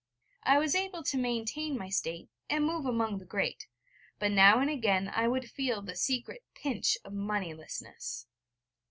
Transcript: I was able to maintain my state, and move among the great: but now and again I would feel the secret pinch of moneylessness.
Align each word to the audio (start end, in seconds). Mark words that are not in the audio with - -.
I 0.41 0.57
was 0.57 0.73
able 0.73 1.03
to 1.03 1.17
maintain 1.19 1.77
my 1.77 1.89
state, 1.89 2.27
and 2.49 2.65
move 2.65 2.87
among 2.87 3.19
the 3.19 3.23
great: 3.25 3.67
but 4.17 4.31
now 4.31 4.57
and 4.59 4.67
again 4.67 5.09
I 5.13 5.27
would 5.27 5.51
feel 5.51 5.83
the 5.83 5.95
secret 5.95 6.41
pinch 6.55 6.97
of 7.05 7.13
moneylessness. 7.13 8.25